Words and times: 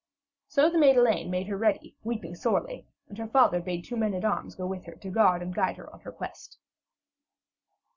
So 0.47 0.67
the 0.67 0.79
maid 0.79 0.97
Elaine 0.97 1.29
made 1.29 1.45
her 1.45 1.55
ready, 1.55 1.95
weeping 2.03 2.33
sorely, 2.33 2.87
and 3.07 3.19
her 3.19 3.27
father 3.27 3.61
bade 3.61 3.85
two 3.85 3.95
men 3.95 4.15
at 4.15 4.25
arms 4.25 4.55
go 4.55 4.65
with 4.65 4.85
her 4.85 4.95
to 4.95 5.09
guard 5.11 5.43
and 5.43 5.53
guide 5.53 5.77
her 5.77 5.93
on 5.93 5.99
her 5.99 6.11
quest. 6.11 6.57